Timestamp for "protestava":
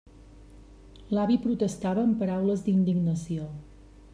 1.43-2.07